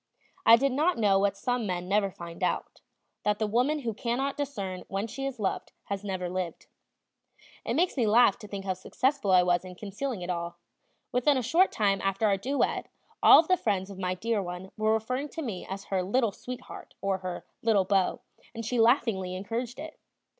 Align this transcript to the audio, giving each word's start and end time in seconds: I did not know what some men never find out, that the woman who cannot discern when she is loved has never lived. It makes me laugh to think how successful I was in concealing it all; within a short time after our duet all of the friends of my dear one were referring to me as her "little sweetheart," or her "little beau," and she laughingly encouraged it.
I 0.47 0.55
did 0.55 0.71
not 0.71 0.97
know 0.97 1.19
what 1.19 1.37
some 1.37 1.67
men 1.67 1.87
never 1.87 2.09
find 2.09 2.41
out, 2.41 2.81
that 3.21 3.37
the 3.37 3.45
woman 3.45 3.81
who 3.81 3.93
cannot 3.93 4.35
discern 4.35 4.83
when 4.87 5.05
she 5.05 5.27
is 5.27 5.39
loved 5.39 5.73
has 5.89 6.03
never 6.03 6.27
lived. 6.27 6.65
It 7.63 7.75
makes 7.75 7.95
me 7.95 8.07
laugh 8.07 8.39
to 8.39 8.47
think 8.47 8.65
how 8.65 8.73
successful 8.73 9.29
I 9.29 9.43
was 9.43 9.63
in 9.63 9.75
concealing 9.75 10.23
it 10.23 10.29
all; 10.31 10.57
within 11.11 11.37
a 11.37 11.43
short 11.43 11.71
time 11.71 12.01
after 12.01 12.25
our 12.25 12.35
duet 12.37 12.87
all 13.21 13.37
of 13.37 13.47
the 13.47 13.57
friends 13.57 13.91
of 13.91 13.99
my 13.99 14.15
dear 14.15 14.41
one 14.41 14.71
were 14.75 14.91
referring 14.91 15.29
to 15.29 15.43
me 15.43 15.67
as 15.69 15.83
her 15.83 16.01
"little 16.01 16.31
sweetheart," 16.31 16.95
or 16.99 17.19
her 17.19 17.45
"little 17.61 17.85
beau," 17.85 18.21
and 18.55 18.65
she 18.65 18.79
laughingly 18.79 19.35
encouraged 19.35 19.77
it. 19.77 19.99